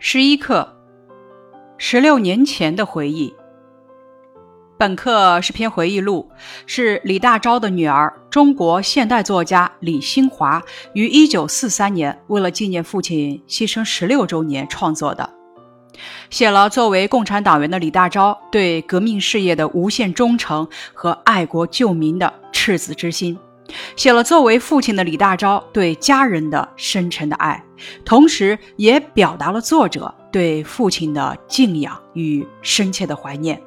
[0.00, 0.76] 十一课，
[1.76, 3.34] 十六年前的回忆。
[4.78, 6.30] 本课是篇回忆录，
[6.66, 15.28] 是李大钊的女儿、中国现代作家李新华于一九四三年为了纪念父亲牺牲十六周年创作的，
[16.30, 23.36] 写了作为共产党员的李大钊对革命事业的无限忠诚和爱国救民的赤子之心。
[23.96, 27.62] 写了作为父亲的李大钊对家人的深沉的爱，
[28.04, 33.60] 同时也表达了作者对父亲的敬仰与深切的怀念。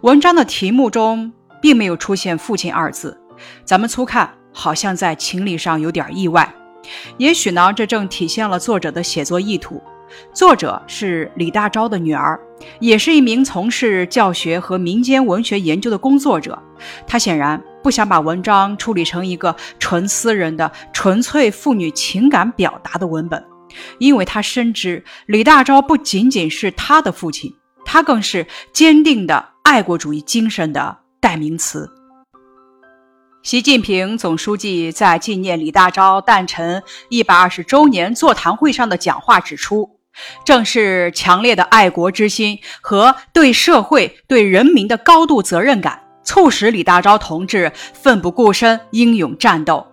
[0.00, 3.18] 文章的题目中并没有出现“父亲”二字，
[3.64, 6.52] 咱们粗看好像在情理上有点意外。
[7.18, 9.82] 也许呢，这正体现了作者的写作意图。
[10.32, 12.40] 作者是李大钊的女儿，
[12.78, 16.56] 也是一名从事教学和民间文学研究的工作者。
[17.06, 17.60] 她显然。
[17.86, 23.44] 不想把文章处理成一个纯私人的、纯粹妇女情感表达的文本，
[24.00, 27.54] 因为他深知李大钊不仅仅是他的父亲，
[27.84, 31.88] 他更是坚定的爱国主义精神的代名词。
[33.44, 40.00] 习近平总书记在纪念李大钊诞辰一百二十周年座谈会上的讲话指出，
[40.44, 46.02] 正是强烈的爱国之心和对社会、对人民的高度责任感。
[46.26, 49.86] 促使李大钊同志奋不顾身、英勇战斗，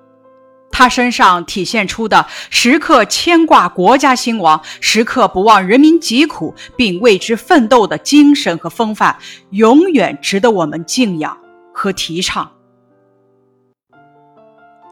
[0.71, 9.15] 他身上体现出的时刻牵挂国家兴亡、时刻不忘人民疾苦并为之奋斗的精神和风范，
[9.51, 11.37] 永远值得我们敬仰
[11.71, 12.51] 和提倡。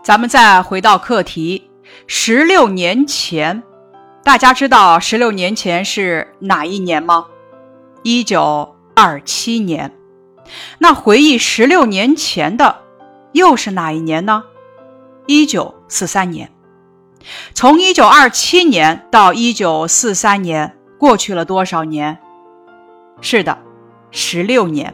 [0.04, 1.70] 咱们再回到课题，
[2.06, 3.64] 十六年前，
[4.24, 7.26] 大家知道十六年前是哪一年吗？
[8.04, 9.92] 一九二七年。
[10.80, 12.82] 那回忆十六年前的，
[13.32, 14.44] 又是哪一年呢？
[15.26, 16.52] 一九四三年。
[17.54, 22.18] 从一九二七年到一九四三年，过去了多少年？
[23.22, 23.60] 是的，
[24.10, 24.94] 十六年。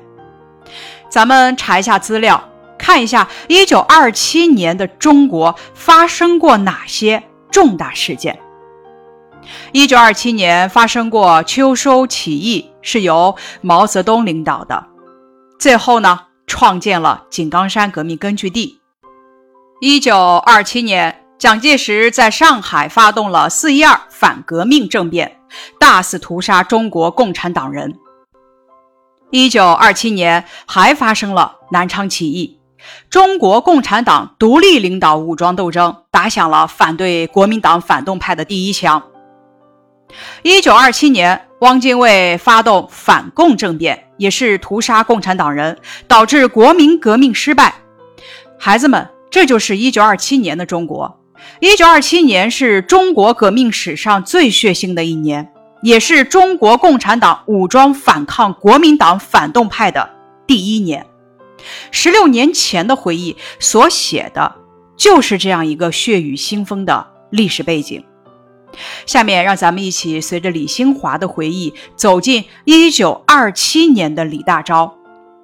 [1.10, 8.38] 咱们查一下资料，看一下一九二七年的中国发生过哪些重大事件。
[9.72, 14.86] 一九二七年发生过秋收起义，是由毛泽东领导的。
[15.60, 18.80] 最后呢，创建了井冈山革命根据地。
[19.82, 25.40] 一九二七年，蒋介石在上海发动了“四一二”反革命政变，
[25.80, 27.98] 大肆屠杀中国共产党人。
[29.32, 32.60] 一九二七年，还发生了南昌起义，
[33.10, 39.04] 中国共产党独立领导武装斗争，打响了反对国民党反动派的第一枪。
[40.44, 44.07] 一九二七年，汪精卫发动反共政变。
[44.17, 47.73] 也是屠杀共产党人，导致国民革命失败。
[48.60, 51.20] 孩子们，这就是一九二七年的中国。
[51.60, 55.52] 一九二七年是中国革命史上最血腥的一年，
[55.82, 60.10] 也是中国共产党武装反抗国民党反动派的
[60.48, 61.05] 第一年。
[61.92, 64.55] 十六年前的回忆所写的，
[64.95, 68.04] 就是这样一个血雨腥风的历史背景。
[69.05, 74.92] 下面让咱们一起随着李兴华的回忆走进一九二七年的李大钊。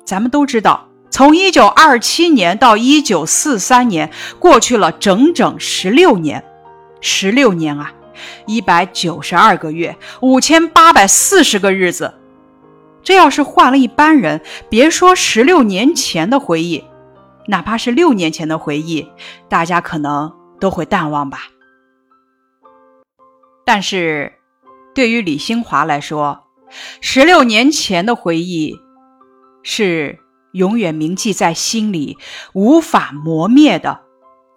[0.06, 6.44] 咱们都知道，从一九二七年到一九四三年，过去了整整十六年。
[7.00, 7.94] 十六年啊，
[8.46, 12.14] 一百九十二个月，五千八百四十个日子。
[13.04, 16.84] 这要是换了一般人，别说十六年前的回忆，
[17.48, 19.08] 哪怕是六年前的回忆，
[19.50, 21.50] 大家可能都会淡忘吧。
[23.66, 24.34] 但是，
[24.94, 26.48] 对于李新华来说，
[27.02, 28.76] 十六年前的回忆
[29.64, 30.20] 是
[30.52, 32.18] 永远铭记在心里、
[32.54, 34.02] 无法磨灭的，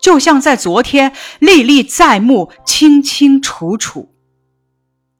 [0.00, 4.14] 就像在昨天历历在目、清清楚楚。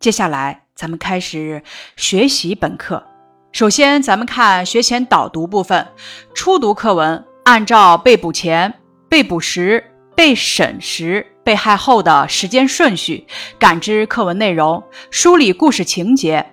[0.01, 1.63] 接下来，咱们开始
[1.97, 3.07] 学习本课。
[3.53, 5.87] 首先，咱们看学前导读部分，
[6.35, 8.75] 初读课文，按照被捕前、
[9.09, 11.36] 被捕时、被审时。
[11.47, 13.25] 被害后的时间顺序，
[13.57, 14.83] 感知课文内容，
[15.13, 16.45] 梳理故事情节。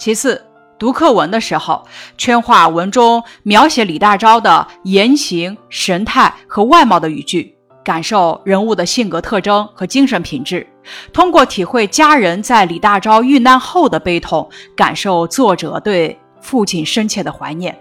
[0.00, 0.44] 其次，
[0.80, 1.86] 读课文的时候，
[2.18, 10.66] 圈画文中描写李大钊的言行、神态和外貌的语句，感受人物的性格特征和精神品质。
[11.12, 17.78] 通过体会家人在李大钊遇难后的悲痛，感受作者对父亲深切的怀念。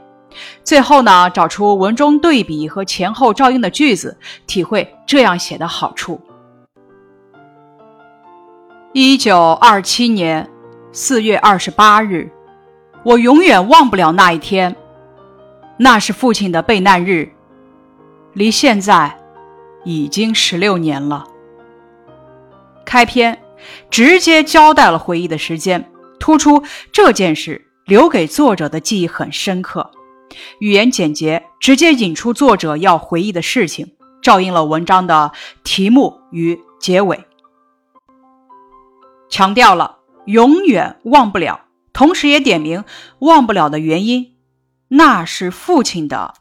[0.63, 4.15] 最后呢，找出文中对比和前后照应的句子，
[4.45, 6.21] 体会这样写的好处。
[8.97, 10.50] 一九二七年
[10.94, 12.31] 四月二十八日，
[13.03, 14.74] 我永远忘不了那一天。
[15.75, 17.30] 那是父亲的备难日，
[18.31, 19.13] 离现在
[19.83, 21.27] 已经十六年了。
[22.86, 23.38] 开篇
[23.89, 26.63] 直接交代了回忆的时间，突出
[26.94, 29.92] 这件事留给作者的记忆很深刻。
[30.59, 35.33] 语言简洁，直接引出作者要回忆的事情，照应了文章的
[35.65, 37.25] 题目与结尾，
[39.35, 39.97] 强调了
[40.27, 42.85] 永远忘不了，同时也点明
[43.19, 44.37] 忘不了的原因，
[44.87, 46.35] 那是父亲的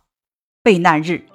[0.63, 1.27] 备难日。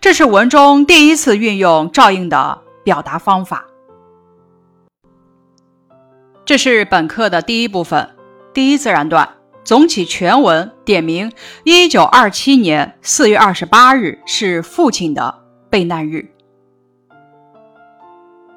[0.00, 3.66] 这是文中第一次运用照应的表达方法。
[6.46, 8.16] 这是本课的第一部分，
[8.54, 9.28] 第一自然段。
[9.62, 11.30] 总体全文点明，
[11.64, 16.32] 一九二七年四月二十八日是父亲的备难日。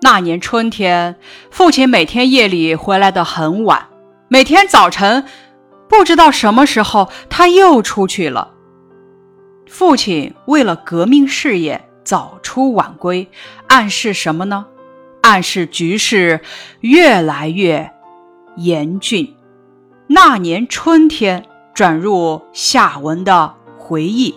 [0.03, 1.15] 那年春天，
[1.49, 3.87] 父亲每天夜里回来的很晚，
[4.27, 5.23] 每天早晨
[5.87, 8.51] 不知道什么时候他又出去了。
[9.65, 13.29] 父亲为了革命事业早出晚归，
[13.67, 14.65] 暗示什么呢？
[15.21, 16.41] 暗示局势
[16.81, 17.89] 越来越
[18.57, 19.33] 严峻。
[20.07, 24.35] 那年春天，转入下文的回忆。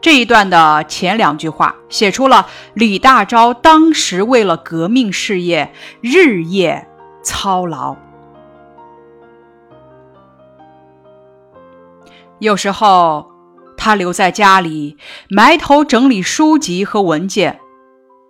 [0.00, 6.88] 这一段的前两句话写出了李大钊当时为了革命事业日夜
[7.22, 7.96] 操劳。
[12.38, 13.30] 有时候
[13.76, 14.96] 他留在家里
[15.28, 17.60] 埋头整理书籍和文件，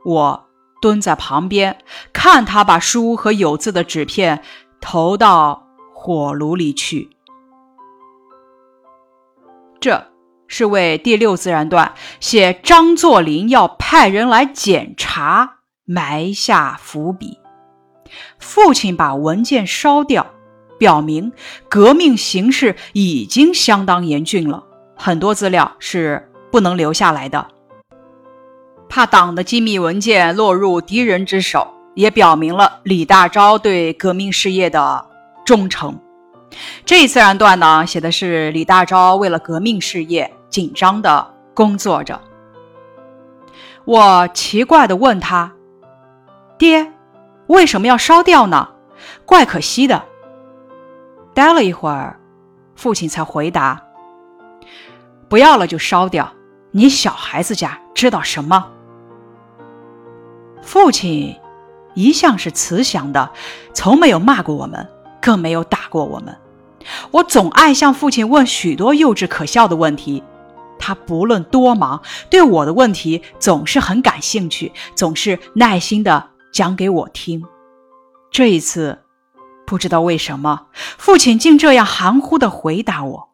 [0.04, 0.49] 我
[0.81, 1.78] 蹲在旁边
[2.12, 4.42] 看他把书和有字的纸片
[4.81, 5.64] 投到。
[5.99, 7.15] 火炉里去，
[10.48, 17.38] 是为第六自然段写张作霖要派人来检查埋下伏笔。
[18.38, 20.26] 父亲把文件烧掉，
[20.78, 21.32] 表明
[21.69, 24.64] 革命形势已经相当严峻了，
[24.96, 27.46] 很多资料是不能留下来的。
[28.88, 35.06] 怕党的机密文件落入敌人之手，也表明了李大钊对革命事业的。
[35.44, 35.96] 忠诚。
[36.84, 42.19] 这一自然段呢，写的是李大钊为了革命事业紧张的工作着。
[43.85, 45.53] 我奇怪的问他
[46.56, 46.94] ：“爹，
[47.47, 48.70] 为什么要烧掉呢？
[49.26, 50.03] 怪可惜的。”
[51.35, 52.19] 待了一会儿，
[52.75, 53.82] 父亲才回答
[55.29, 56.32] ：“不要了就烧掉，
[56.70, 58.67] 你小孩子家知道什么？”
[60.64, 61.38] 父亲
[61.93, 63.31] 一向是慈祥的，
[63.75, 64.88] 从没有骂过我们。
[65.19, 66.35] 更没有打过我们。
[67.11, 70.23] 我总爱向父亲问许多幼稚可笑的问题，
[70.78, 77.44] 他不论多忙，对我的问题总是很感兴趣，总是耐心的讲给我听。
[78.31, 78.99] 这一次，
[79.67, 80.67] 不知道为什么，
[80.99, 83.28] 父亲竟这样含糊的回答我。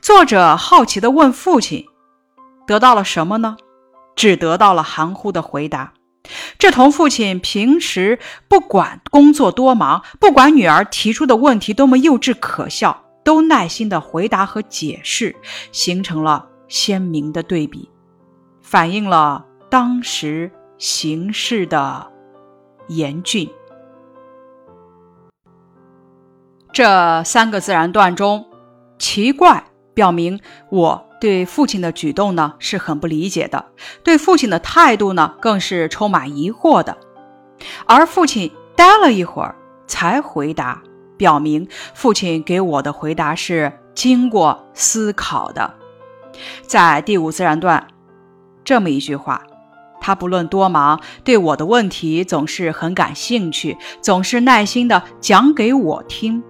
[0.00, 1.86] 作者好奇的问父亲，
[2.66, 3.56] 得到了什么呢？
[4.14, 5.92] 只得到了含糊的回答。
[6.58, 8.18] 这同父亲平时
[8.48, 15.34] 不管工作多忙，不管女儿提出的问题多么幼稚可笑，都耐心的回答和解释，
[15.72, 17.90] 形成了鲜明的对比，
[18.62, 22.06] 反映了当时形势的
[22.86, 23.50] 严峻。
[26.72, 28.46] 这三个自然段中，
[28.96, 30.40] 奇怪表明
[30.70, 31.02] 我。
[31.18, 33.72] 对父亲的举动呢是很不理解的，
[34.04, 36.98] 对父亲的态度呢更是充满疑惑的。
[37.86, 39.56] 而父亲待了一会儿
[39.86, 40.82] 才回答，
[41.16, 45.74] 表明父亲给我的回答是经过思考的。
[46.62, 47.86] 在第五自然段，
[48.64, 49.42] 这么一句话：
[50.00, 56.42] 他不论多忙，对我的问题总是很感兴趣，总是耐心的讲给我听。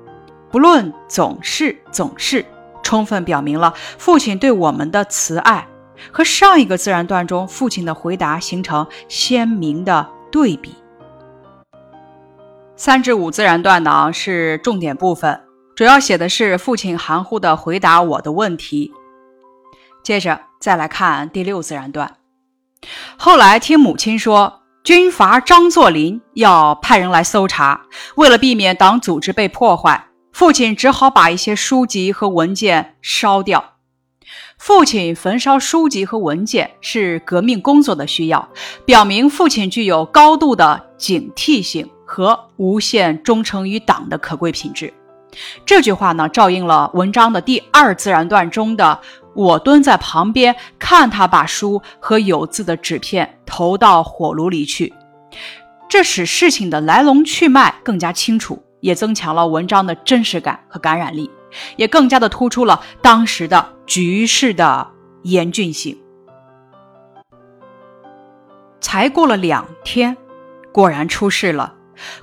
[0.51, 2.45] 不论总是总是。
[2.83, 5.67] 充分表明了父亲对我们的慈爱，
[6.13, 10.73] 和上一个自然段中父亲的回答形成鲜明的对比。
[12.77, 15.41] 三至五自然段呢是重点部分，
[15.75, 18.93] 主要写的是父亲含糊的回答我的问题。
[20.03, 22.17] 接着再来看第六自然段，
[23.17, 30.09] 后来听母亲说，军阀张作霖要派人来搜查，为了避免党组织被破坏。
[30.33, 33.73] 父亲只好把一些书籍和文件烧掉。
[34.59, 38.51] 父亲焚烧书籍和文件是革命工作的需要，
[38.85, 44.95] 表明父亲具有高度的警惕性和无限忠诚于党的可贵品质。
[45.67, 48.99] 这句话呢，照应了文章的第二自然段中的
[49.35, 54.95] “我蹲在旁边看他把书和有字的纸片投到火炉里去”，
[55.91, 58.63] 这使事情的来龙去脉更加清楚。
[58.81, 61.29] 也增强了文章的真实感和感染力，
[61.77, 64.87] 也更加的突出了当时的局势的
[65.23, 65.99] 严峻性。
[68.81, 70.17] 才过了两天，
[70.71, 71.75] 果然出事了。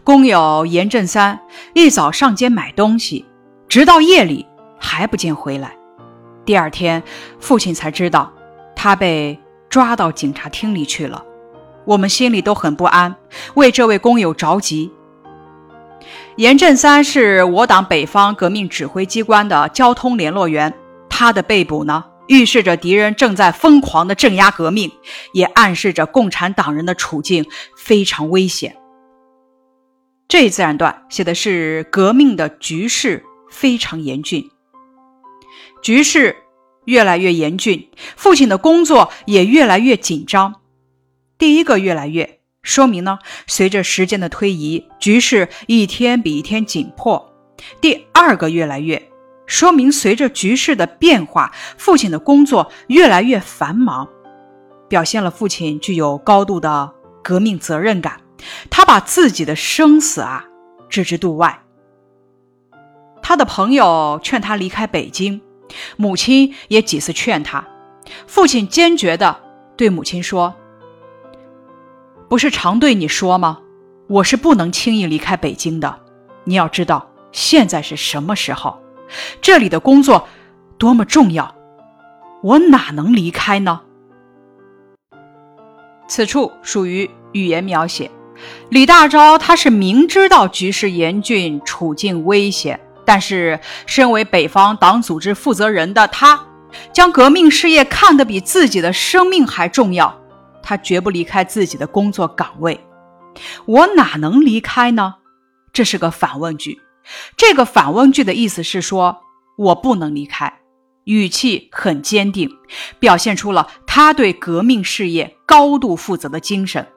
[0.04, 1.40] 工友严振三
[1.74, 3.26] 一早上街买东西，
[3.68, 4.46] 直到夜里
[4.80, 5.76] 还不见回来。
[6.46, 7.02] 第二天，
[7.40, 8.32] 父亲才知道
[8.76, 9.40] 他被
[9.70, 11.24] 抓到警察厅里去了。
[11.86, 13.16] 我们心里都很不安，
[13.56, 14.92] 为这位工友着急。
[16.36, 20.74] 严振三是我党北方革命指挥机关的交通联络员，
[21.10, 24.92] 他的被捕呢，预示着敌人正在疯狂地镇压革命，
[25.34, 27.46] 也暗示着共产党人的处境
[27.78, 28.76] 非常危险。
[30.34, 34.50] 这一自然段写的是革命的局势非常严峻，
[35.84, 36.36] 局势
[36.86, 40.56] 越来越严峻，父亲的工作也越来越紧张。
[41.38, 42.40] 第一个越来越。
[42.64, 47.32] 说明呢，随着时间的推移，局势一天比一天紧迫。
[47.80, 49.12] 第二个越来越，
[49.46, 54.10] 说明随着局势的变化，父亲的工作越来越繁忙，
[54.90, 56.92] 表现了父亲具有高度的
[57.24, 58.23] 革命责任感。
[58.94, 60.46] 把自己的生死啊
[60.88, 61.64] 置之度外。
[63.24, 65.42] 他的朋友劝他离开北京，
[65.98, 67.68] 母亲也几次劝他，
[68.28, 69.40] 父亲坚决地
[69.76, 70.54] 对母亲说。
[72.30, 73.62] 不是常对你说吗？
[74.08, 76.00] 我是不能轻易离开北京的。
[76.44, 78.78] 你要知道，现在是什么时候？
[79.42, 80.28] 这里的工作
[80.78, 81.56] 多么重要，
[82.44, 83.82] 我哪能离开呢？
[86.08, 88.12] 此处属于语言描写。
[88.70, 96.44] 李大钊他是明知道局势严峻，处境危险，但是身为北方党组织负责人的他，
[96.92, 100.20] 将革命事业看得比自己的生命还重要。
[100.64, 102.80] 他绝不离开自己的工作岗位，
[103.66, 105.16] 我哪能离开呢？
[105.74, 106.80] 这是个反问句。
[107.36, 109.18] 这个反问句的意思是说，
[109.58, 110.54] 我不能离开，
[111.04, 112.50] 语气很坚定，
[112.98, 116.88] 表现出了他对革命事业高度负责的精神。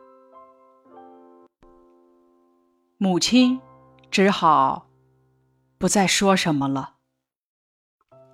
[2.99, 3.61] 母亲
[4.11, 4.87] 只好
[5.79, 6.95] 不再说什么了。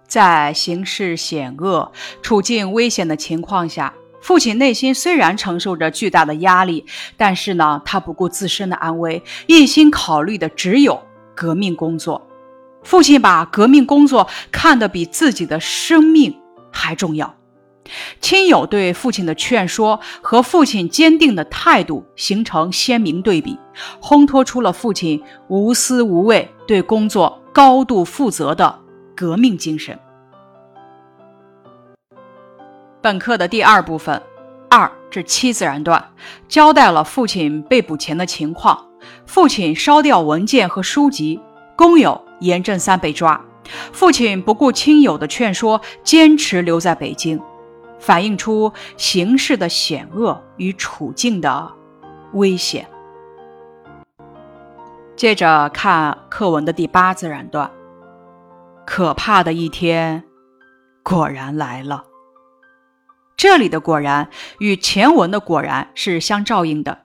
[0.07, 1.91] 在形势险恶、
[2.23, 3.95] 处境危险的情况下。
[4.21, 11.03] 父亲内心虽然承受着巨大的压力，但是呢，他不顾自身的安危，一心考虑的只有
[11.35, 12.25] 革命工作。
[12.85, 16.41] 父亲把革命工作看得比自己的生命
[16.71, 17.35] 还重要。
[18.21, 23.59] 亲友对父亲的劝说和父亲坚定的态度形成鲜明对比，
[24.01, 28.79] 烘托出了父亲无私无畏、对工作高度负责的
[29.17, 29.99] 革命精神。
[33.01, 34.23] 本课的第二部分，
[34.71, 36.03] 二至七自然段，
[36.49, 38.87] 交代了父亲被捕前的情况。
[39.27, 41.41] 父亲烧掉文件和书籍，
[41.77, 43.45] 工友严正三被抓，
[43.93, 47.41] 父亲不顾亲友的劝说，坚持留在北京，
[48.03, 51.73] 反映出形势的险恶与处境的
[52.33, 52.85] 危险。
[55.15, 57.71] 接着看课文的第八自然段，
[58.85, 60.25] 可怕的一天
[61.05, 62.05] 果然来了。
[63.37, 64.29] 这里的“果然”
[64.59, 67.03] 与前文的“果然”是相照应的，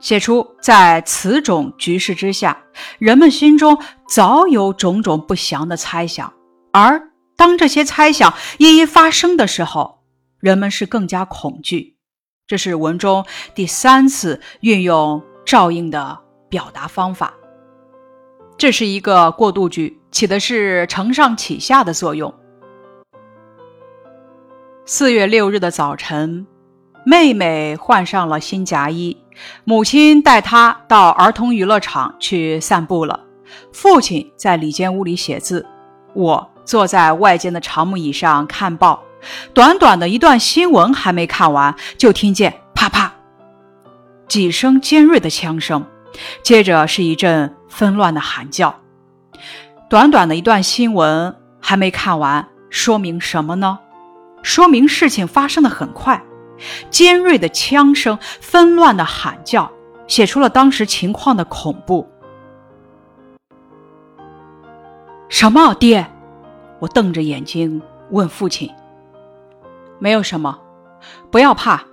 [0.00, 2.64] 写出在此种局势之下，
[2.98, 6.32] 人们心中早有种种不祥的猜想，
[6.72, 10.02] 而当这些猜想一一发生的时候，
[10.40, 11.96] 人们是更加恐惧。
[12.46, 13.24] 这是文中
[13.54, 17.34] 第三次运用照应的表达方法。
[18.58, 22.32] 这是一个过渡句，起的是承上启下的作用。
[24.84, 26.46] 四月六日的早晨，
[27.04, 29.16] 妹妹换上了新夹衣，
[29.64, 33.24] 母亲带她到儿童娱乐场去散步了。
[33.72, 35.66] 父亲在里间屋里写字，
[36.14, 39.02] 我坐在外间的长木椅上看报。
[39.54, 43.12] 短短的一段新闻还没看完，就听见啪啪
[44.26, 45.86] 几声尖锐的枪声，
[46.42, 48.74] 接着是一阵纷乱的喊叫。
[49.88, 53.78] 短短的一段新闻还没看完，说明什么呢？
[54.42, 56.20] 说明事情发生的很快，
[56.90, 59.70] 尖锐的枪声、纷乱的喊叫，
[60.08, 62.08] 写出了当时情况的恐怖。
[65.28, 66.10] 什么，爹？
[66.82, 68.68] 我瞪着眼睛问父亲。
[70.00, 70.58] 没有什么，
[71.30, 71.84] 不要怕，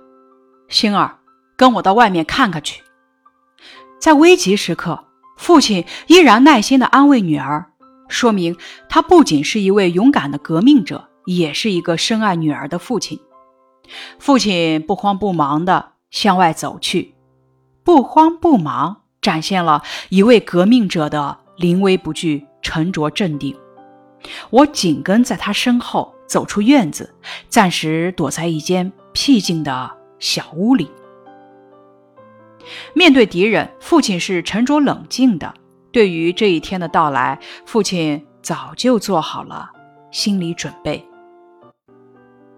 [0.68, 1.18] 星儿，
[1.56, 2.82] 跟我到外面看看去。
[4.00, 5.04] 在危急时刻，
[5.38, 7.70] 父亲依然耐心的安慰女儿，
[8.08, 8.56] 说明
[8.88, 11.06] 他不仅是一位勇敢的革命者。
[11.26, 13.20] 也是一个深爱女儿的父亲。
[14.18, 17.14] 父亲不慌不忙地向外走去，
[17.84, 23.54] 不慌不忙，展现了一位革命者的临危不惧、沉着镇定。
[24.50, 27.14] 我紧跟在他身后走出院子，
[27.48, 30.90] 暂时躲在一间僻静的小屋里。
[32.94, 35.54] 面对敌人，父亲是沉着冷静的。
[35.92, 39.70] 对于这一天的到来，父亲早就做好了
[40.12, 41.04] 心理准备。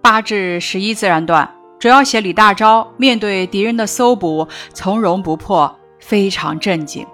[0.03, 7.07] 八至十一自然段主要写李大钊面对敌人的搜捕从容不迫，非常镇静。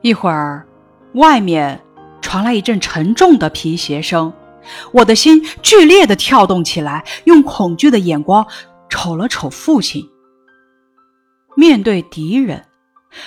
[0.00, 0.66] 一会儿，
[1.14, 1.82] 外面
[2.20, 4.32] 传来一阵沉重的皮鞋声，
[4.92, 8.46] 我的心剧烈的跳动起来，用恐惧的眼光
[8.88, 10.08] 瞅了瞅父亲。
[11.56, 12.66] 面对敌人，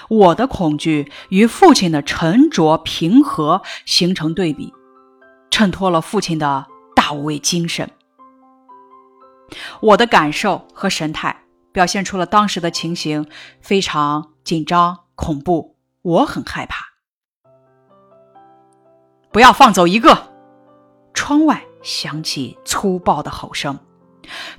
[0.08, 4.74] 我的恐惧与父亲的沉着平和形成对比，
[5.52, 7.90] 衬托了父亲的大无畏精神。
[9.82, 13.28] 我的感受和神态表现出了当时的情形
[13.62, 16.93] 非常紧张恐怖，我很害怕。
[19.34, 20.30] 不要放走一个！
[21.16, 23.80] 窗外响起粗暴的吼声。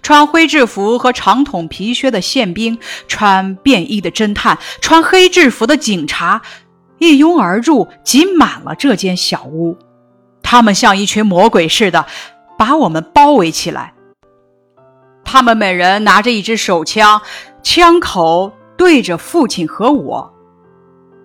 [0.02, 2.78] 穿灰制服和长筒皮靴的宪兵，
[3.08, 6.42] 穿便衣的侦探，穿黑制服的警察，
[6.98, 9.78] 一拥而入，挤满了这间小屋。
[10.42, 12.04] 他们像一群魔鬼似的，
[12.58, 13.94] 把我们包围起来。
[15.24, 17.22] 他们每人拿着一支手枪，
[17.62, 20.33] 枪口对着父亲和我。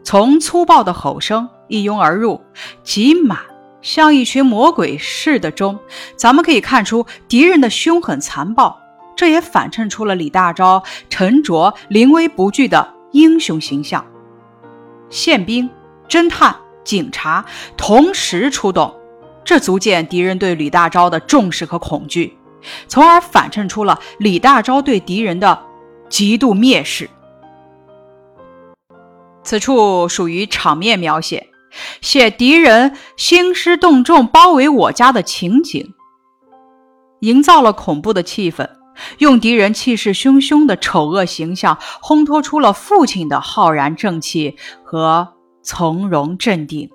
[0.03, 2.41] 从粗暴的吼声一拥而入，
[2.83, 3.39] 挤满。
[3.81, 5.79] 像一群魔鬼似的中，
[6.17, 8.77] 咱们可以看出敌人的凶狠残暴，
[9.15, 14.05] 这也反衬出了李大钊沉着临危不惧的英雄形象。
[15.09, 15.69] 宪兵、
[16.09, 16.53] 侦探、
[16.83, 17.45] 警察
[17.77, 18.93] 同时出动，
[19.45, 22.37] 这足见敌人对李大钊的重视和恐惧，
[22.89, 25.57] 从而反衬出了李大钊对敌人的
[26.09, 27.09] 极度蔑视。
[29.43, 31.47] 此处属于场面描写。
[32.01, 35.93] 写敌人兴师动众包围我家的情景，
[37.19, 38.67] 营造了恐怖的气氛，
[39.19, 46.89] 用敌人气势汹汹的丑恶形象烘托出了父亲的浩然正气和从容镇定。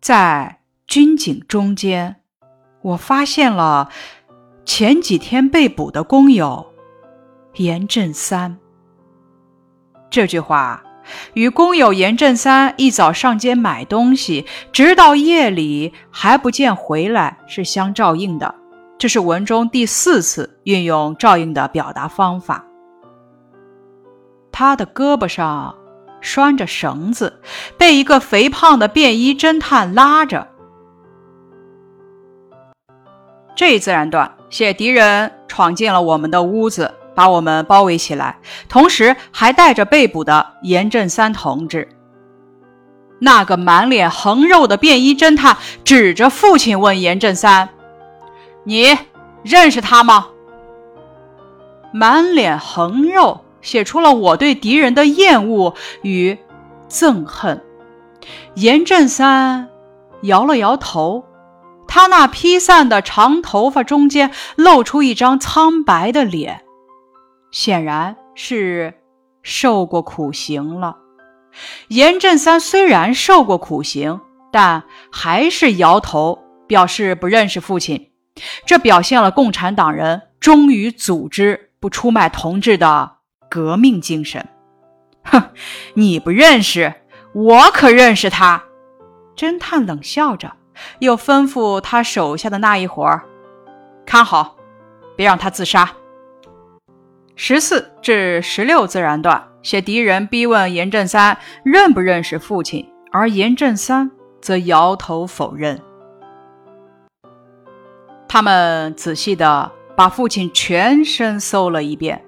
[0.00, 2.16] 在军警中间，
[2.82, 3.90] 我发现了
[4.64, 6.66] 前几天被捕的工友
[7.54, 8.58] 严振三。
[10.14, 10.80] 这句话。
[11.32, 18.54] 与工友严振三一早上街买东西，直到夜里还不见回来是相照应的。
[18.96, 22.64] 这是文中第四次运用照应的表达方法。
[24.52, 25.74] 他的胳膊上
[26.20, 27.40] 拴着绳子，
[27.76, 30.46] 被一个肥胖的便衣侦探拉着。
[33.56, 36.94] 这一自然段写敌人闯进了我们的屋子。
[37.14, 41.88] 把我们包围起来，同时还带着被捕的严振三同志。
[43.20, 47.70] 那个满脸横肉的便衣侦探指着父亲问严振三
[48.64, 48.98] ：“你
[49.42, 50.28] 认识他吗？”
[51.94, 56.36] 满脸横肉写出了我对敌人的厌恶与
[56.90, 57.62] 憎恨。
[58.54, 59.68] 严振三
[60.22, 61.24] 摇了摇头，
[61.86, 66.63] 他那披散的长头发中间露出一张苍白的脸。
[67.54, 68.94] 显然是
[69.44, 70.96] 受过苦刑了。
[71.86, 78.10] 严振三虽然受过苦刑，但还是摇头表示不认识父亲。
[78.66, 84.48] 这表现了共产党人忠于组织、不出卖同志的革命精神。
[85.22, 85.50] 哼，
[85.94, 86.92] 你不认识，
[87.32, 88.64] 我可认识他。
[89.36, 90.56] 侦探冷笑着，
[90.98, 93.22] 又吩咐他手下的那一伙儿
[94.04, 94.56] 看好，
[95.14, 95.88] 别让他自杀。
[97.36, 105.80] 十四至十六自然段写敌人逼问严振三认不认识父亲，而严振三则摇头否认。
[108.28, 112.24] 他们仔细的把父亲全身搜了一遍，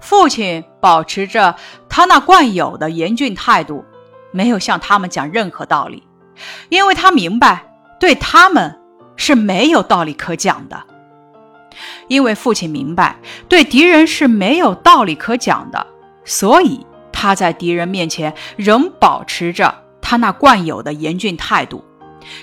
[0.00, 1.56] 父亲保持着
[1.88, 3.84] 他那惯有的严峻态度，
[4.30, 6.06] 没有向他们讲任何道理，
[6.68, 8.80] 因为他明白对他们
[9.16, 10.84] 是没有道理可讲的。
[12.08, 13.16] 因为父亲明白
[13.48, 15.86] 对敌人是没有道理可讲的，
[16.24, 21.84] 所以他在敌人面前仍保持着他那惯有的严峻态度。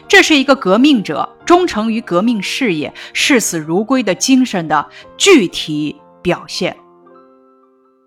[0.07, 6.77] 这是一个革命者忠诚于革命事业、视死如归的精神的具体表现。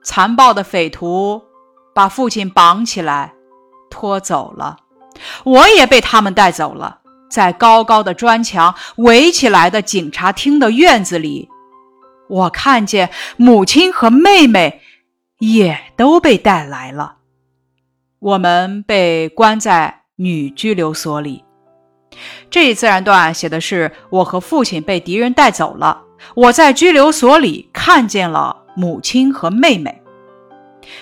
[0.04, 1.42] 残暴的匪徒
[1.92, 3.34] 把父亲绑起来，
[3.90, 4.76] 拖走了，
[5.44, 7.00] 我也被他们带走了。
[7.30, 11.48] 在高高的砖墙围起来的警察厅的院子里，
[12.28, 14.80] 我看见母亲和妹妹
[15.38, 17.16] 也都被带来了。
[18.20, 21.44] 我们被关在女拘留所里。
[22.48, 26.02] 这一自然段写的是我和父亲被敌人带走了，
[26.36, 30.00] 我在拘留所里看见了母亲和妹妹。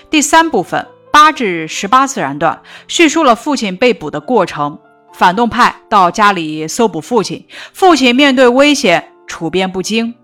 [0.08, 4.78] 第三部分八至十八自然段叙述了父亲被捕的过程。
[5.12, 10.14] 反动派到家里搜捕父亲，父亲面对危险处变不惊。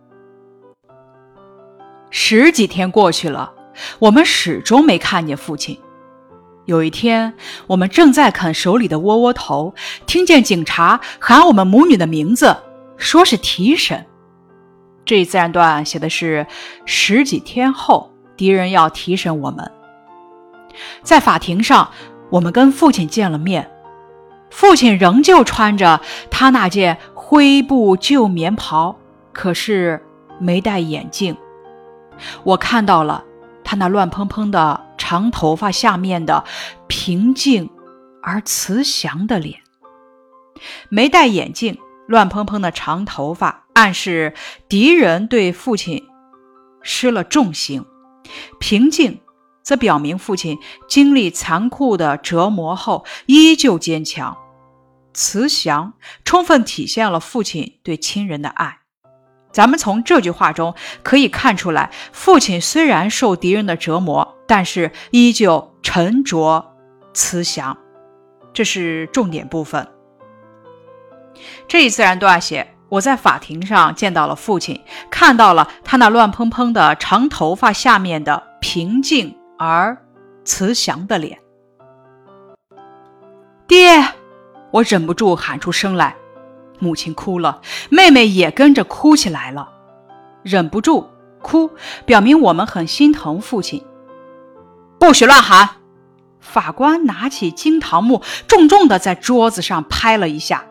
[2.10, 3.52] 十几天过去了，
[3.98, 5.78] 我们始终没看见父亲。
[6.64, 7.34] 有一天，
[7.66, 9.74] 我们正在啃手里的窝窝头，
[10.06, 12.56] 听见警察喊我们母女的名字，
[12.96, 14.04] 说是提审。
[15.04, 16.46] 这一自然段写的是
[16.84, 19.70] 十几天后，敌人要提审我们。
[21.02, 21.90] 在法庭上，
[22.28, 23.70] 我们跟父亲见了面，
[24.50, 28.98] 父亲仍旧穿着他那件灰布旧棉袍，
[29.32, 30.02] 可是
[30.40, 31.36] 没戴眼镜。
[32.42, 33.24] 我看到了
[33.62, 36.44] 他那乱蓬蓬的长头发下面的
[36.86, 37.70] 平静
[38.22, 39.60] 而慈祥的脸。
[40.88, 44.34] 没戴眼镜，乱蓬蓬的长头发暗示
[44.68, 46.04] 敌人对父亲
[46.82, 47.82] 施了重刑；
[48.58, 49.20] 平静
[49.68, 54.34] 则表明父亲经历残酷的折磨后依旧坚强；
[55.12, 55.92] 慈祥
[56.24, 58.78] 充分体现了父亲对亲人的爱。
[59.52, 66.74] 咱们从这句话中可以看出来，父亲虽然受敌人的折磨，但是依旧沉着
[67.12, 67.76] 慈祥，
[68.54, 69.86] 这是重点部分。
[71.68, 79.98] 这一自然段写，我在法庭上见到了父亲，看到了他那乱蓬蓬的长头发下面的平静而
[80.44, 81.38] 慈祥的脸。
[83.66, 84.02] 爹，
[84.70, 86.16] 我忍不住喊出声来。
[86.78, 89.68] 母亲哭了，妹妹也跟着哭起来了，
[90.42, 91.08] 忍不住
[91.42, 91.70] 哭，
[92.06, 93.84] 表明我们很心疼父亲。
[94.98, 95.70] 不许乱喊！
[96.40, 100.64] 法官拿起惊堂木，重重的在桌子上拍了一下。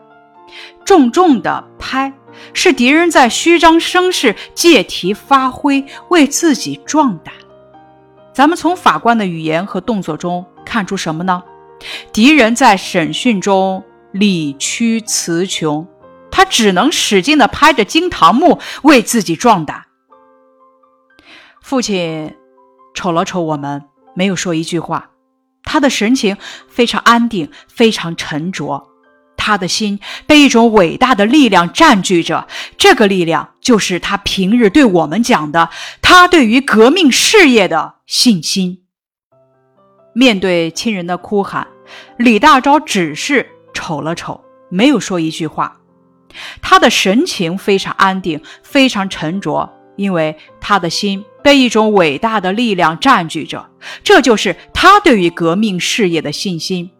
[0.84, 2.14] 重重的拍，
[2.54, 7.34] 是敌人在虚张声势、借题发挥，为自己壮胆。
[8.38, 11.42] 咱们从法官的语言和动作中看出什么呢？
[12.12, 15.84] 敌人在审讯中理屈词穷。
[16.30, 19.86] 他只能使劲地拍着惊堂木，为自己壮胆。
[21.60, 22.36] 父亲
[22.94, 23.82] 瞅了瞅我们，
[24.14, 25.10] 没有说一句话。
[25.64, 26.36] 他的神情
[26.68, 28.88] 非常安定，非常沉着。
[29.38, 32.46] 他的心被一种伟大的力量占据着，
[32.76, 35.70] 这个力量就是他平日对我们讲的
[36.02, 38.82] 他对于革命事业的信心。
[40.12, 41.66] 面对亲人的哭喊，
[42.18, 45.76] 李大钊只是瞅了瞅，没有说一句话。
[46.60, 53.70] 他的神情非常安定，非常沉着，因为他的心被一种伟大的力量占据着，
[54.02, 56.90] 这就是他对于革命事业的信心。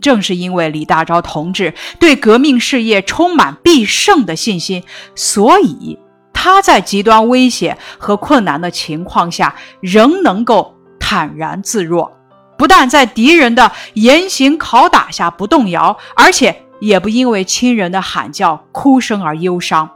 [0.00, 4.82] 正是因为李大钊同志对革命事业充满必胜的信心，
[5.14, 5.98] 所以
[6.32, 12.12] 他在极端危险和困难的情况下仍能够坦然自若，
[12.56, 16.62] 不但在敌人的严刑拷打下不动摇，而且。
[16.82, 19.88] 也不因为亲人的喊叫、哭声而忧伤，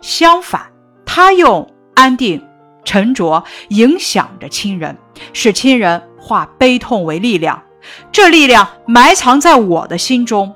[0.00, 0.72] 相反，
[1.04, 2.42] 他用安定、
[2.82, 4.96] 沉着影响着亲人，
[5.34, 7.62] 使亲人化悲痛为力量。
[8.12, 10.54] 这力量埋藏在我的心中，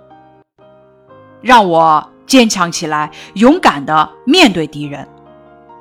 [1.41, 5.09] 让我坚强起来，勇敢地面对敌人。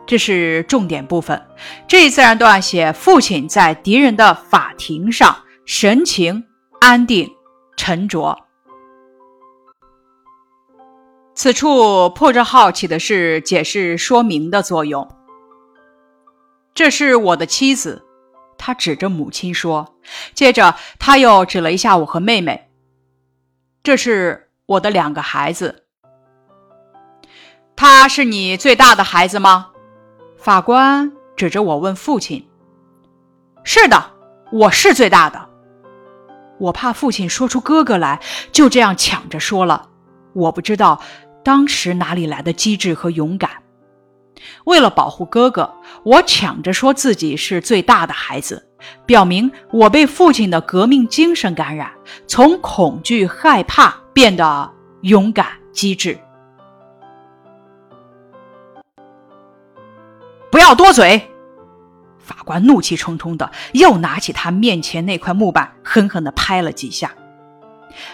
[0.05, 1.41] 这是重点部分。
[1.87, 6.43] 这一自然段写父亲在敌人的法庭上，神情
[6.81, 7.31] 安定、
[7.77, 8.37] 沉着。
[11.35, 15.07] 此处破折号起的是解释说明的作用。
[16.75, 18.02] 这是我的妻子，
[18.65, 19.95] 他指着母亲说。
[20.33, 22.69] 接着他又指了一下我和妹妹。
[23.83, 25.83] 这是我的两个孩子。
[27.75, 29.71] 他是你最大的孩子吗？
[30.37, 32.47] 法官指着我问父亲。
[33.65, 34.11] 是的，
[34.53, 35.49] 我是最大的。
[36.57, 38.21] 我怕父亲说出哥哥来，
[38.53, 39.89] 就这样抢着说了。
[40.31, 41.01] 我不知道。
[41.43, 43.62] 当时哪里来的机智和勇敢？
[44.65, 48.67] 为了保护哥哥，我抢着说自己是最大的孩子，
[49.05, 51.91] 表明我被父亲的革命精神感染，
[52.27, 56.17] 从恐惧害怕变得勇敢机智。
[60.51, 61.29] 不要多嘴！
[62.19, 67.11] 法官怒气冲冲的，又拿起他面前那块木板，狠狠的拍了几下。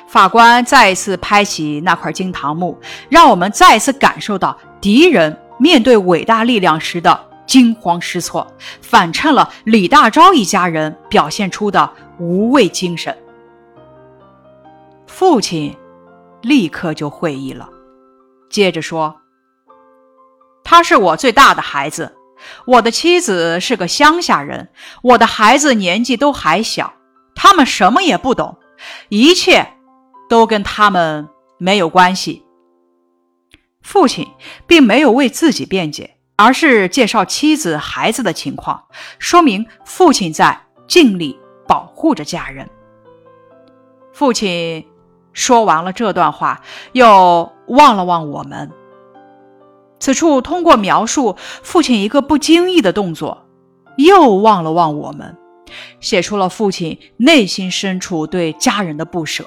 [0.07, 8.47] 法官再一次拍起那块惊堂木，让我们再一次感受到敌人面对伟大力量时的惊慌失措，
[8.81, 13.15] 反衬了李大钊一家人表现出的无畏精神。
[15.05, 15.75] 父亲
[16.41, 17.69] 立刻就会意了，
[18.49, 19.17] 接着说
[20.63, 22.15] ：“他是我最大的孩子，
[22.65, 24.69] 我的妻子是个乡下人，
[25.01, 26.93] 我的孩子年纪都还小，
[27.35, 28.57] 他们什么也不懂，
[29.09, 29.73] 一切
[30.29, 32.45] 都跟他们没有关系。
[33.89, 34.27] 父亲
[34.67, 38.83] 并没有为自己辩解，而是介绍妻子、孩子的情况，
[39.17, 41.35] 说明父亲在尽力
[41.67, 42.69] 保护着家人。
[44.13, 44.85] 父亲
[45.33, 48.69] 说完了这段话，又望了望我们。
[49.99, 53.47] 此处通过描述父亲一个不经意的动作，
[53.97, 55.35] 又望了望我们，
[55.99, 59.43] 写出了父亲内心深处对家人的不舍。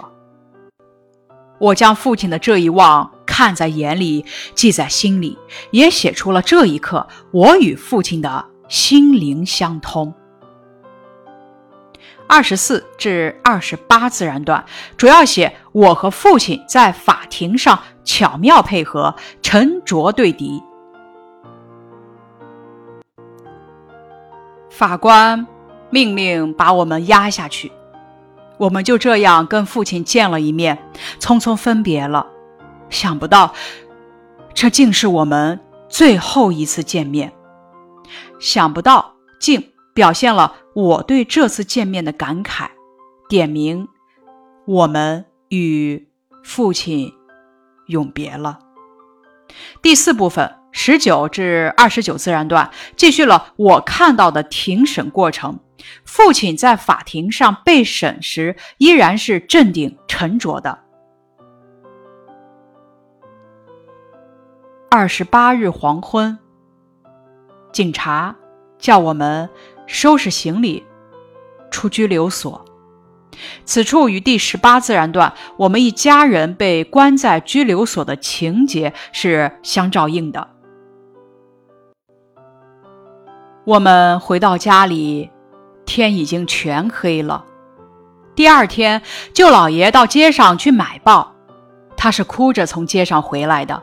[1.61, 5.39] 我将父亲的这一望看在眼里，记在心里，
[5.71, 10.13] 也写出了这一刻我与父亲的心灵相通。
[12.29, 14.63] 二十四至二十八自然段
[14.99, 20.63] 主要写我和父亲在法庭上巧妙配合，沉着对敌。
[24.69, 25.47] 法官
[25.89, 27.73] 命令把我们押下去，
[28.59, 30.79] 我们就这样跟父亲见了一面，
[31.19, 32.27] 匆匆分别了。
[32.93, 33.53] 想不到，
[34.55, 37.33] 这竟是我们最后一次见面。
[38.39, 39.73] 想不到，竟。
[39.95, 42.71] 表现了我对这次见面的感慨，
[43.29, 43.89] 点明
[44.67, 46.09] 我们与
[46.43, 47.13] 父亲
[47.89, 48.59] 永别了。
[49.83, 55.61] 第四部分十九至二十九自然段继续了我看到的庭审过程。
[56.07, 60.82] 父亲在法庭上被审时依然是镇定沉着的。
[64.95, 66.39] 二十八日黄昏，
[67.73, 68.37] 警察
[68.79, 69.49] 叫我们。
[69.87, 70.85] 收拾行李，
[71.71, 72.63] 出拘留所。
[73.65, 80.47] 此处与第十八自然段我们一家人被关在拘留所的情节是相照应的。
[83.65, 85.31] 我们回到家里，
[85.87, 87.47] 天已经全黑了。
[88.35, 89.01] 第二天，
[89.33, 91.35] 舅老爷到街上去买报，
[91.97, 93.83] 他是哭着从街上回来的，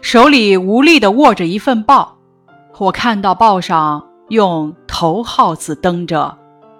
[0.00, 2.18] 手里无力地握着一份报。
[2.78, 4.08] 我看到报上。
[4.30, 6.38] 用头号字登着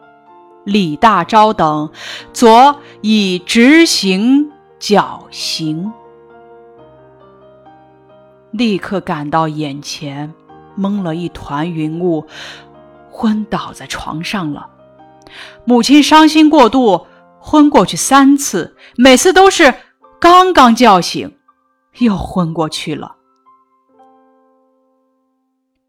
[0.64, 1.90] “李大钊等
[2.33, 5.92] 昨已执行绞刑”，
[8.51, 10.33] 立刻感到眼前
[10.75, 12.25] 蒙了一团云雾，
[13.11, 14.66] 昏倒在床上了。
[15.66, 17.07] 母亲伤心过度，
[17.38, 19.75] 昏过去三次，每次都是
[20.18, 21.37] 刚刚叫醒，
[21.98, 23.16] 又昏过去了，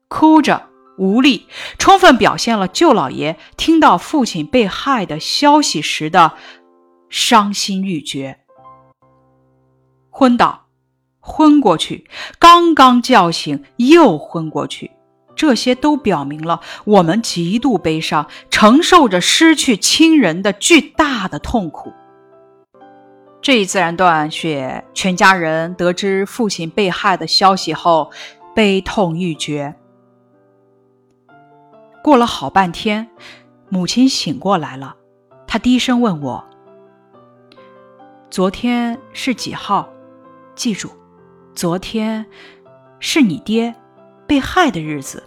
[0.08, 0.70] 哭着。
[0.98, 1.46] 无力，
[1.78, 6.32] 充分表现了舅老爷听到父亲被害的消息时的
[7.10, 8.40] 伤心欲绝。
[10.10, 10.68] 昏倒，
[11.20, 12.08] 昏过去，
[12.40, 14.92] 刚刚叫醒又昏过去，
[15.36, 21.92] 这些都表明了我们极度悲伤，承受着失去亲人的巨大的痛苦。
[23.46, 28.10] 这一自然段写全家人得知父亲被害的消息后，
[28.56, 29.76] 悲痛欲绝。
[32.04, 33.08] 过了好半天，
[33.70, 34.96] 母亲醒过来了，
[35.46, 36.44] 她低声问我
[38.32, 39.88] ：“昨天是几号？
[40.56, 40.90] 记住，
[41.54, 42.26] 昨天
[43.00, 43.76] 是你爹
[44.26, 45.24] 被害的日子。”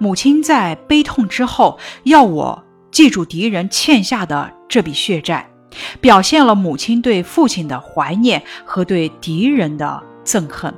[0.00, 5.50] 母亲在悲痛之后要我记住敌人欠下的这笔血债，
[6.00, 10.74] 表现了母亲对父亲的怀念和对敌人的憎恨。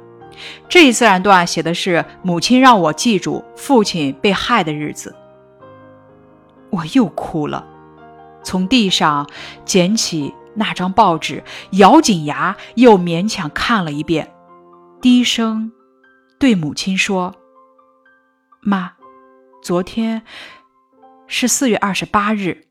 [0.68, 5.14] 这一自然段写的是母亲让我记住父亲被害的日子，
[6.70, 7.66] 我又哭了，
[8.42, 9.26] 从地上
[9.64, 14.30] 捡起那张报纸，咬紧牙又勉强看了一遍，
[15.00, 15.72] 低声
[16.38, 17.34] 对母亲说
[18.60, 18.92] ：“妈，
[19.62, 20.22] 昨天
[21.26, 22.64] 是四月二十八日。”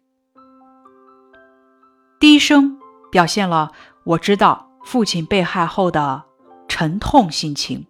[2.25, 2.79] 低声
[3.11, 3.71] 表现了
[4.03, 6.23] 我知道父亲被害后的。
[6.67, 7.85] 沉痛心情。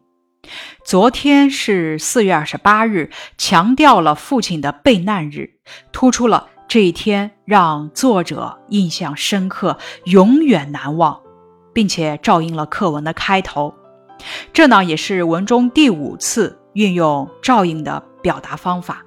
[0.83, 5.51] 昨天是四月二十八日，强调了父亲的被难日，
[5.93, 11.21] 突出了这一天让作者印象深刻、永远难忘，
[11.73, 13.73] 并且照应了课文的开头。
[14.51, 19.04] 这呢，也是文中第五次运用照应的表达方法。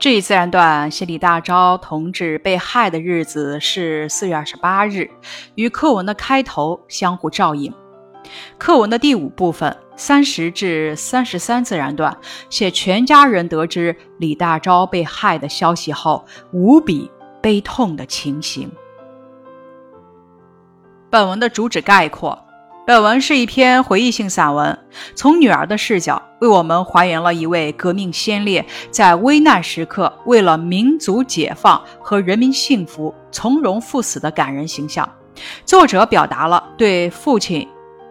[0.00, 5.10] 这一自然段写李大钊同志被害的日子是四月二十八日，
[5.56, 7.70] 与课文的开头相互照应。
[8.56, 12.16] 课文的第五部分三十至三十三自然段
[12.48, 17.10] 写全家人得知李大钊被害的消息后无比
[17.42, 18.72] 悲痛的情形。
[21.10, 22.42] 本文的主旨概括。
[22.90, 24.76] 本文是一篇回忆性散文，
[25.14, 35.08] 从女儿的视角为我们还原了一位革命先烈在危难时刻为了民族解放和人民幸福从容赴死的感人形象。
[35.64, 37.68] 作者表达了对父亲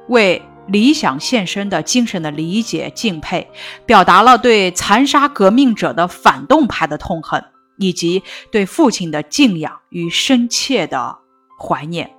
[0.07, 3.49] 为理想献身的精神的理解敬佩，
[3.85, 7.43] 表达了对残杀革命者的反动派的痛恨，
[7.75, 11.17] 以及对父亲的敬仰与深切的
[11.59, 12.09] 怀念。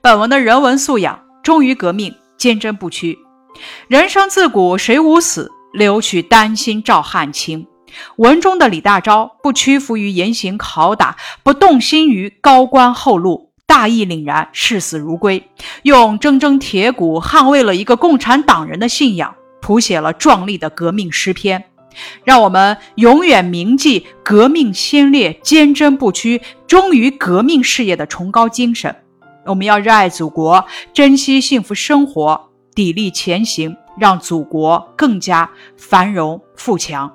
[0.00, 1.25] 本文的人文素养。
[1.46, 3.16] 忠于革命，坚贞不屈。
[3.86, 7.68] 人生自古谁无死，留取丹心照汗青。
[8.16, 15.48] 文中的李大钊不屈服于严刑拷打，不动心于高官厚禄，大义凛然，视死如归，
[15.84, 21.62] 用铮铮铁骨捍卫了一个共产党人的信仰，谱写了壮丽的革命诗篇。
[22.24, 28.96] 让我们永远铭记革命先烈坚贞不屈、忠于革命事业的崇高精神。
[29.46, 37.10] 我们要热爱祖国，珍惜幸福生活，砥砺前行，让祖国更加繁荣富强。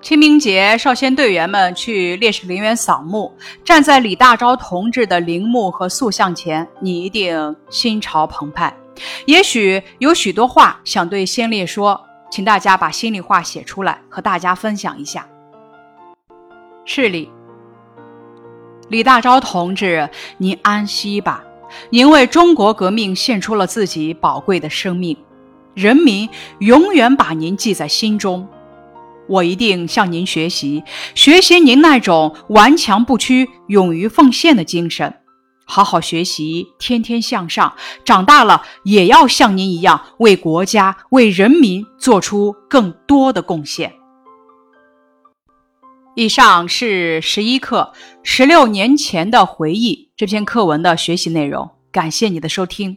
[0.00, 3.32] 清明节，少先队员们去烈士陵园扫墓，
[3.64, 8.72] 站在李大钊同志的陵墓和塑像前，你一定心潮澎湃。
[9.26, 12.00] 也许有许多话想对先烈说，
[12.30, 15.26] 请大家把心里话写出来，和大家分享一下。
[16.84, 17.28] 是里。
[18.88, 21.44] 李大钊同志，您安息吧。
[21.90, 25.14] 您为中国革命献出了自己宝贵的生命，
[25.74, 26.26] 人民
[26.60, 28.48] 永远把您记在心中。
[29.28, 30.82] 我一定向您学习，
[31.14, 35.12] 学习您那种顽强不屈、勇于奉献的精神，
[35.66, 37.74] 好好学习，天天向上。
[38.06, 43.92] 长大了也要像您一样，为国家、为人民做出更多的贡献。
[46.18, 47.92] 以上是十一课
[48.24, 52.96] 十六年前的回忆这篇课文的学习内容，感谢你的收听。